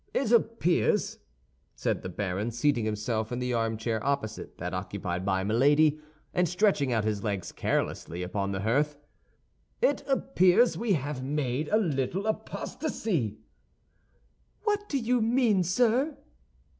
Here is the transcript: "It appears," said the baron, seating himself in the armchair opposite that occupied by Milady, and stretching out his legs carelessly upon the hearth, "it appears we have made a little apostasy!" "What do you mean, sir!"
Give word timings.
"It 0.15 0.31
appears," 0.31 1.19
said 1.75 2.01
the 2.01 2.09
baron, 2.09 2.49
seating 2.49 2.85
himself 2.85 3.31
in 3.31 3.37
the 3.37 3.53
armchair 3.53 4.03
opposite 4.03 4.57
that 4.57 4.73
occupied 4.73 5.23
by 5.23 5.43
Milady, 5.43 5.99
and 6.33 6.49
stretching 6.49 6.91
out 6.91 7.03
his 7.03 7.23
legs 7.23 7.51
carelessly 7.51 8.23
upon 8.23 8.51
the 8.51 8.61
hearth, 8.61 8.97
"it 9.79 10.03
appears 10.07 10.75
we 10.75 10.93
have 10.93 11.21
made 11.23 11.67
a 11.69 11.77
little 11.77 12.25
apostasy!" 12.25 13.37
"What 14.63 14.89
do 14.89 14.97
you 14.97 15.21
mean, 15.21 15.61
sir!" 15.61 16.17